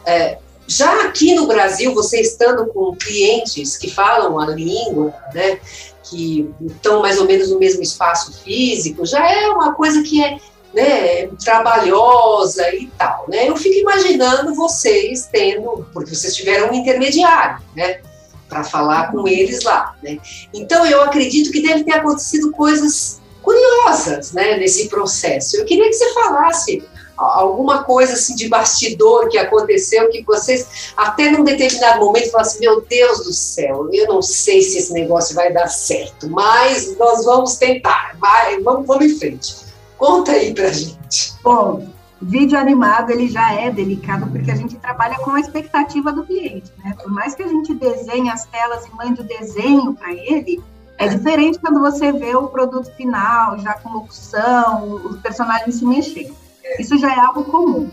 é, 0.05 0.39
já 0.67 1.05
aqui 1.05 1.35
no 1.35 1.47
Brasil, 1.47 1.95
você 1.95 2.21
estando 2.21 2.67
com 2.67 2.97
clientes 2.97 3.77
que 3.77 3.91
falam 3.91 4.39
a 4.39 4.47
língua, 4.47 5.15
né, 5.35 5.59
que 6.03 6.51
estão 6.61 7.03
mais 7.03 7.19
ou 7.19 7.27
menos 7.27 7.51
no 7.51 7.59
mesmo 7.59 7.83
espaço 7.83 8.33
físico, 8.43 9.05
já 9.05 9.31
é 9.31 9.49
uma 9.49 9.75
coisa 9.75 10.03
que 10.03 10.23
é 10.23 10.39
né, 10.73 11.29
trabalhosa 11.43 12.75
e 12.75 12.89
tal, 12.99 13.27
né? 13.29 13.49
Eu 13.49 13.57
fico 13.57 13.77
imaginando 13.77 14.55
vocês 14.55 15.29
tendo, 15.31 15.87
porque 15.93 16.15
vocês 16.15 16.35
tiveram 16.35 16.71
um 16.71 16.75
intermediário, 16.75 17.63
né, 17.77 18.01
para 18.49 18.65
falar 18.65 19.13
com 19.13 19.27
eles 19.29 19.63
lá, 19.63 19.97
né? 20.03 20.19
Então 20.53 20.85
eu 20.85 21.01
acredito 21.03 21.53
que 21.53 21.63
deve 21.63 21.85
ter 21.85 21.95
acontecido 21.95 22.51
coisas 22.51 23.21
curiosas, 23.41 24.33
né, 24.33 24.57
nesse 24.57 24.89
processo. 24.89 25.57
Eu 25.57 25.65
queria 25.65 25.87
que 25.87 25.93
você 25.93 26.13
falasse 26.13 26.83
alguma 27.17 27.85
coisa 27.85 28.15
assim 28.15 28.35
de 28.35 28.49
bastidor 28.49 29.29
que 29.29 29.39
aconteceu 29.39 30.11
que 30.11 30.23
vocês 30.23 30.93
até 30.97 31.31
num 31.31 31.45
determinado 31.45 32.05
momento 32.05 32.31
falam 32.31 32.47
assim, 32.47 32.61
meu 32.61 32.81
Deus 32.83 33.25
do 33.25 33.33
céu, 33.33 33.89
eu 33.93 34.09
não 34.09 34.21
sei 34.23 34.63
se 34.63 34.79
esse 34.79 34.93
negócio 34.93 35.35
vai 35.35 35.53
dar 35.53 35.69
certo, 35.69 36.29
mas 36.29 36.97
nós 36.99 37.25
vamos 37.25 37.57
tentar, 37.57 38.17
vai, 38.19 38.61
vamos, 38.61 38.87
vamos 38.87 39.07
em 39.07 39.19
frente. 39.19 39.57
Conta 39.97 40.33
aí 40.33 40.53
pra 40.53 40.69
gente. 40.69 41.35
Bom, 41.43 41.87
vídeo 42.21 42.59
animado 42.59 43.11
ele 43.11 43.29
já 43.29 43.53
é 43.55 43.71
delicado 43.71 44.27
porque 44.31 44.51
a 44.51 44.57
gente 44.57 44.77
trabalha 44.77 45.17
com 45.19 45.31
a 45.31 45.41
expectativa 45.41 46.13
do 46.13 46.25
cliente, 46.25 46.73
né? 46.83 46.95
Por 47.01 47.11
mais 47.11 47.35
que 47.35 47.43
a 47.43 47.49
gente 47.49 47.75
desenhe 47.75 48.31
as 48.31 48.45
telas 48.47 48.87
e 48.87 48.95
mande 48.95 49.21
o 49.21 49.25
desenho 49.25 49.95
para 49.95 50.13
ele, 50.13 50.63
é 50.97 51.09
diferente 51.09 51.59
quando 51.59 51.81
você 51.81 52.13
vê 52.13 52.35
o 52.37 52.49
produto 52.49 52.91
final, 52.93 53.59
já 53.59 53.75
com 53.75 53.93
locução, 53.93 54.95
os 55.05 55.21
personagens 55.21 55.77
se 55.77 55.85
mexendo. 55.85 56.44
Isso 56.79 56.97
já 56.99 57.13
é 57.13 57.19
algo 57.19 57.45
comum. 57.45 57.91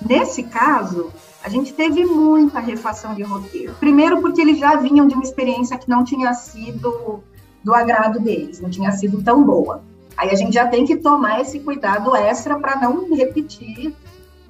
Nesse 0.00 0.42
caso, 0.42 1.12
a 1.42 1.48
gente 1.48 1.72
teve 1.72 2.04
muita 2.04 2.60
refação 2.60 3.14
de 3.14 3.22
roteiro. 3.22 3.74
Primeiro, 3.80 4.20
porque 4.20 4.40
eles 4.40 4.58
já 4.58 4.76
vinham 4.76 5.06
de 5.06 5.14
uma 5.14 5.22
experiência 5.22 5.78
que 5.78 5.88
não 5.88 6.04
tinha 6.04 6.32
sido 6.34 7.22
do 7.62 7.74
agrado 7.74 8.20
deles, 8.20 8.60
não 8.60 8.70
tinha 8.70 8.90
sido 8.92 9.22
tão 9.22 9.42
boa. 9.42 9.82
Aí 10.16 10.30
a 10.30 10.34
gente 10.34 10.52
já 10.52 10.66
tem 10.66 10.84
que 10.84 10.96
tomar 10.96 11.40
esse 11.40 11.60
cuidado 11.60 12.14
extra 12.14 12.58
para 12.58 12.76
não 12.76 13.14
repetir 13.14 13.94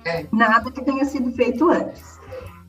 é. 0.04 0.26
nada 0.32 0.70
que 0.70 0.82
tenha 0.82 1.04
sido 1.04 1.32
feito 1.32 1.70
antes. 1.70 2.18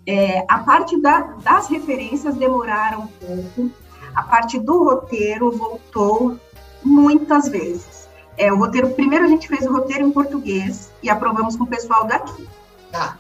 É, 0.06 0.46
a 0.48 0.60
parte 0.60 1.00
da, 1.02 1.22
das 1.44 1.68
referências 1.68 2.36
demoraram 2.36 3.04
um 3.04 3.08
pouco, 3.08 3.72
a 4.14 4.24
parte 4.24 4.60
do 4.60 4.84
roteiro 4.84 5.52
voltou 5.52 6.38
muitas 6.84 7.48
vezes. 7.48 7.93
É, 8.38 8.52
o 8.52 8.58
roteiro, 8.58 8.90
primeiro 8.92 9.26
a 9.26 9.28
gente 9.28 9.48
fez 9.48 9.66
o 9.66 9.72
roteiro 9.72 10.06
em 10.06 10.12
português 10.12 10.92
e 11.02 11.10
aprovamos 11.10 11.56
com 11.56 11.64
o 11.64 11.68
pessoal 11.68 12.06
daqui. 12.06 12.48
Ah. 12.94 13.16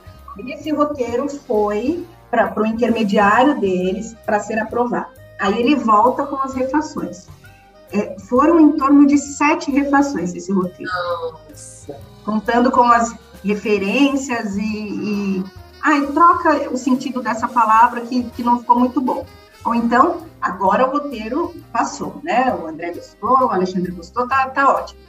Esse 0.47 0.71
roteiro 0.71 1.29
foi 1.29 2.05
para 2.31 2.51
o 2.59 2.65
intermediário 2.65 3.59
deles 3.59 4.15
para 4.25 4.39
ser 4.39 4.57
aprovado. 4.59 5.07
Aí 5.39 5.59
ele 5.59 5.75
volta 5.75 6.25
com 6.25 6.37
as 6.37 6.53
refações. 6.53 7.27
É, 7.91 8.15
foram 8.21 8.59
em 8.59 8.71
torno 8.71 9.05
de 9.05 9.19
sete 9.19 9.69
refações 9.69 10.33
esse 10.33 10.51
roteiro. 10.51 10.91
Nossa. 10.91 11.99
Contando 12.25 12.71
com 12.71 12.83
as 12.83 13.15
referências 13.43 14.55
e, 14.57 14.61
e 14.61 15.43
ah, 15.83 15.97
e 15.97 16.07
troca 16.13 16.69
o 16.71 16.77
sentido 16.77 17.21
dessa 17.21 17.45
palavra 17.45 18.01
que, 18.01 18.23
que 18.23 18.41
não 18.41 18.59
ficou 18.59 18.79
muito 18.79 19.01
bom. 19.01 19.25
Ou 19.65 19.75
então, 19.75 20.21
agora 20.43 20.87
o 20.87 20.91
roteiro 20.91 21.55
passou, 21.71 22.19
né? 22.23 22.53
O 22.53 22.67
André 22.67 22.93
gostou, 22.93 23.47
o 23.47 23.51
Alexandre 23.51 23.91
gostou, 23.91 24.27
tá, 24.27 24.49
tá 24.49 24.69
ótimo. 24.69 24.99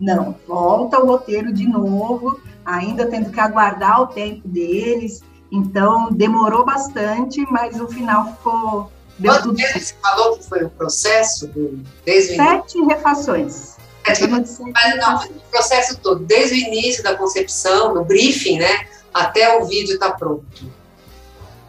Não, 0.00 0.34
volta 0.46 1.00
o 1.00 1.06
roteiro 1.06 1.52
de 1.52 1.66
novo, 1.66 2.40
ainda 2.64 3.06
tendo 3.06 3.30
que 3.30 3.40
aguardar 3.40 4.02
o 4.02 4.06
tempo 4.08 4.46
deles. 4.46 5.22
Então, 5.50 6.12
demorou 6.12 6.64
bastante, 6.64 7.40
mas 7.50 7.80
o 7.80 7.88
final 7.88 8.32
ficou. 8.32 8.92
Deu 9.18 9.32
Quanto 9.32 9.54
tempo 9.54 9.78
você 9.78 9.94
falou 10.02 10.36
que 10.36 10.48
foi 10.48 10.64
o 10.64 10.70
processo 10.70 11.46
do, 11.48 11.80
desde 12.04 12.36
Sete 12.36 12.78
o 12.78 12.86
refações. 12.86 13.76
Sete, 14.04 14.26
mas 14.26 14.58
não, 14.96 15.16
o 15.16 15.50
processo 15.50 15.98
todo, 15.98 16.24
desde 16.24 16.54
o 16.54 16.58
início 16.58 17.02
da 17.04 17.14
concepção, 17.14 17.94
no 17.94 18.04
briefing, 18.04 18.58
né? 18.58 18.86
até 19.12 19.58
o 19.58 19.66
vídeo 19.66 19.94
estar 19.94 20.10
tá 20.10 20.16
pronto? 20.16 20.72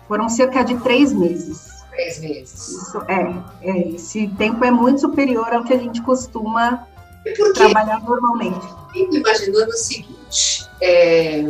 Foram 0.08 0.30
cerca 0.30 0.64
de 0.64 0.76
três 0.78 1.12
meses. 1.12 1.73
Três 1.94 2.20
meses. 2.20 2.70
Isso, 2.70 3.02
é, 3.08 3.70
é, 3.70 3.90
esse 3.90 4.28
tempo 4.38 4.64
é 4.64 4.72
muito 4.72 5.02
superior 5.02 5.54
ao 5.54 5.64
que 5.64 5.74
a 5.74 5.78
gente 5.78 6.02
costuma 6.02 6.88
trabalhar 7.54 8.02
normalmente. 8.04 8.66
Fico 8.92 9.16
imaginando 9.16 9.70
o 9.70 9.78
seguinte: 9.78 10.68
é, 10.82 11.44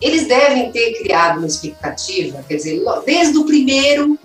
eles 0.00 0.28
devem 0.28 0.70
ter 0.72 1.02
criado 1.02 1.38
uma 1.38 1.46
expectativa, 1.46 2.44
quer 2.46 2.56
dizer, 2.56 2.82
desde 3.04 3.38
o 3.38 3.44
primeiro, 3.44 4.18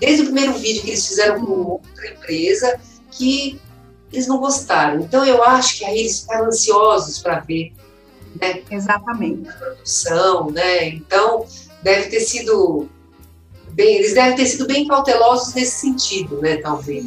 desde 0.00 0.22
o 0.22 0.24
primeiro 0.26 0.54
vídeo 0.54 0.82
que 0.82 0.90
eles 0.90 1.06
fizeram 1.06 1.44
com 1.44 1.52
outra 1.52 2.10
empresa, 2.10 2.80
que 3.10 3.60
eles 4.12 4.26
não 4.26 4.38
gostaram. 4.38 5.00
Então 5.00 5.24
eu 5.24 5.42
acho 5.44 5.78
que 5.78 5.84
aí 5.84 5.98
eles 5.98 6.20
ficaram 6.20 6.46
ansiosos 6.46 7.18
para 7.18 7.40
ver 7.40 7.72
né? 8.40 8.62
Exatamente. 8.70 9.52
produção, 9.52 10.50
né? 10.50 10.88
Então, 10.88 11.46
deve 11.82 12.08
ter 12.08 12.20
sido 12.20 12.88
bem, 13.78 13.94
eles 13.94 14.12
devem 14.12 14.34
ter 14.34 14.46
sido 14.46 14.66
bem 14.66 14.86
cautelosos 14.88 15.54
nesse 15.54 15.80
sentido, 15.80 16.40
né? 16.42 16.56
Talvez. 16.56 17.06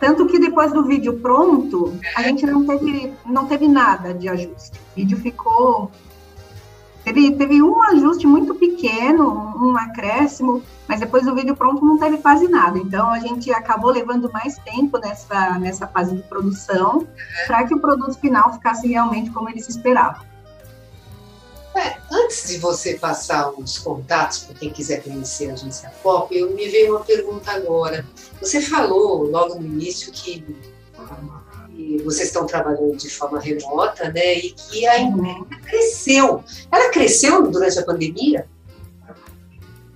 Tanto 0.00 0.26
que 0.26 0.38
depois 0.38 0.72
do 0.72 0.82
vídeo 0.84 1.20
pronto, 1.20 1.94
a 2.16 2.22
gente 2.22 2.46
não 2.46 2.66
teve, 2.66 3.12
não 3.26 3.46
teve 3.46 3.68
nada 3.68 4.14
de 4.14 4.26
ajuste. 4.26 4.78
O 4.78 4.96
vídeo 4.96 5.18
ficou. 5.18 5.90
Teve, 7.04 7.32
teve 7.36 7.62
um 7.62 7.80
ajuste 7.82 8.26
muito 8.26 8.54
pequeno, 8.54 9.54
um 9.62 9.76
acréscimo, 9.76 10.62
mas 10.88 10.98
depois 10.98 11.24
do 11.24 11.34
vídeo 11.34 11.54
pronto 11.54 11.84
não 11.84 11.98
teve 11.98 12.18
quase 12.18 12.48
nada. 12.48 12.78
Então 12.78 13.10
a 13.10 13.20
gente 13.20 13.52
acabou 13.52 13.92
levando 13.92 14.32
mais 14.32 14.58
tempo 14.58 14.98
nessa, 14.98 15.58
nessa 15.58 15.86
fase 15.86 16.16
de 16.16 16.22
produção 16.22 17.06
para 17.46 17.64
que 17.64 17.74
o 17.74 17.80
produto 17.80 18.18
final 18.18 18.54
ficasse 18.54 18.88
realmente 18.88 19.30
como 19.30 19.48
eles 19.48 19.68
esperavam. 19.68 20.24
É, 21.76 21.98
antes 22.10 22.48
de 22.48 22.56
você 22.56 22.94
passar 22.94 23.50
os 23.50 23.76
contatos 23.76 24.38
para 24.38 24.54
quem 24.54 24.70
quiser 24.70 25.02
conhecer 25.02 25.50
a 25.50 25.52
agência 25.52 25.92
Pop, 26.02 26.34
eu 26.34 26.54
me 26.54 26.66
veio 26.68 26.96
uma 26.96 27.04
pergunta 27.04 27.52
agora. 27.52 28.02
Você 28.40 28.62
falou 28.62 29.24
logo 29.24 29.56
no 29.56 29.66
início 29.66 30.10
que, 30.10 30.42
que 31.76 32.02
vocês 32.02 32.28
estão 32.28 32.46
trabalhando 32.46 32.96
de 32.96 33.10
forma 33.10 33.38
remota, 33.38 34.10
né? 34.10 34.38
E 34.38 34.52
que 34.52 34.86
a 34.86 34.98
empresa 35.00 35.44
cresceu. 35.66 36.42
Ela 36.72 36.90
cresceu 36.90 37.50
durante 37.50 37.78
a 37.78 37.84
pandemia? 37.84 38.48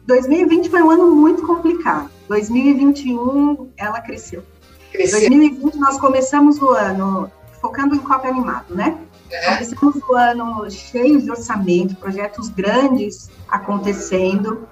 2020 0.05 0.69
foi 0.69 0.83
um 0.83 0.91
ano 0.91 1.11
muito 1.11 1.47
complicado. 1.47 2.11
2021 2.29 3.71
ela 3.79 4.03
cresceu. 4.03 4.45
cresceu. 4.93 5.21
2020 5.21 5.77
nós 5.77 5.99
começamos 5.99 6.61
o 6.61 6.69
ano 6.69 7.33
focando 7.59 7.95
em 7.95 8.01
cópia 8.01 8.31
animado, 8.31 8.75
né? 8.75 8.99
É. 9.31 9.55
Começamos 9.55 10.09
o 10.09 10.15
ano 10.15 10.71
cheio 10.71 11.21
de 11.21 11.31
orçamento, 11.31 11.97
projetos 11.97 12.49
grandes 12.49 13.31
acontecendo. 13.49 14.69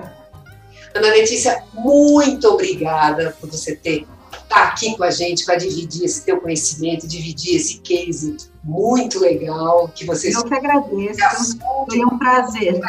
Ana 0.93 1.07
Letícia, 1.07 1.63
muito 1.73 2.47
obrigada 2.47 3.35
por 3.39 3.49
você 3.49 3.75
ter 3.75 4.05
estar 4.51 4.67
tá 4.67 4.67
aqui 4.67 4.95
com 4.97 5.03
a 5.03 5.09
gente 5.09 5.45
para 5.45 5.55
dividir 5.55 6.03
esse 6.03 6.25
teu 6.25 6.39
conhecimento, 6.41 7.07
dividir 7.07 7.55
esse 7.55 7.79
case 7.79 8.35
muito 8.63 9.19
legal 9.19 9.87
que 9.87 10.05
vocês. 10.05 10.35
Eu 10.35 10.43
que 10.43 10.53
agradeço. 10.53 11.57
Foi 11.89 12.05
um 12.05 12.17
prazer. 12.17 12.79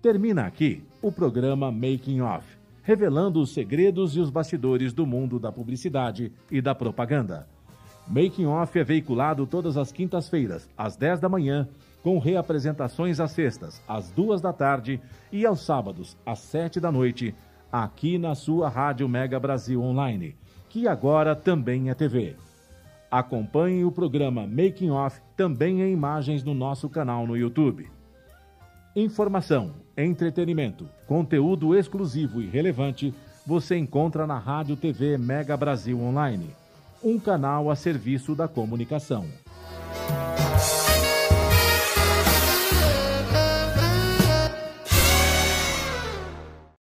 Termina 0.00 0.46
aqui 0.46 0.82
o 1.00 1.12
programa 1.12 1.70
Making 1.70 2.22
Off, 2.22 2.44
revelando 2.82 3.40
os 3.40 3.54
segredos 3.54 4.16
e 4.16 4.20
os 4.20 4.30
bastidores 4.30 4.92
do 4.92 5.06
mundo 5.06 5.38
da 5.38 5.52
publicidade 5.52 6.32
e 6.50 6.60
da 6.60 6.74
propaganda. 6.74 7.46
Making 8.08 8.46
Off 8.46 8.76
é 8.76 8.82
veiculado 8.82 9.46
todas 9.46 9.76
as 9.76 9.92
quintas-feiras, 9.92 10.68
às 10.76 10.96
10 10.96 11.20
da 11.20 11.28
manhã, 11.28 11.68
com 12.02 12.18
reapresentações 12.18 13.20
às 13.20 13.30
sextas, 13.30 13.80
às 13.86 14.10
duas 14.10 14.40
da 14.40 14.52
tarde 14.52 15.00
e 15.30 15.46
aos 15.46 15.60
sábados, 15.60 16.16
às 16.26 16.40
sete 16.40 16.80
da 16.80 16.90
noite, 16.90 17.34
aqui 17.70 18.18
na 18.18 18.34
sua 18.34 18.68
Rádio 18.68 19.08
Mega 19.08 19.38
Brasil 19.38 19.82
Online, 19.82 20.36
que 20.68 20.88
agora 20.88 21.36
também 21.36 21.90
é 21.90 21.94
TV. 21.94 22.36
Acompanhe 23.10 23.84
o 23.84 23.92
programa 23.92 24.46
Making 24.46 24.90
Off 24.90 25.20
também 25.36 25.82
em 25.82 25.92
imagens 25.92 26.42
no 26.42 26.54
nosso 26.54 26.88
canal 26.88 27.26
no 27.26 27.36
YouTube. 27.36 27.88
Informação, 28.96 29.72
entretenimento, 29.96 30.88
conteúdo 31.06 31.76
exclusivo 31.76 32.42
e 32.42 32.46
relevante 32.46 33.14
você 33.46 33.76
encontra 33.76 34.26
na 34.26 34.38
Rádio 34.38 34.76
TV 34.76 35.18
Mega 35.18 35.56
Brasil 35.56 36.00
Online, 36.00 36.50
um 37.02 37.18
canal 37.18 37.70
a 37.70 37.76
serviço 37.76 38.34
da 38.34 38.46
comunicação. 38.46 39.26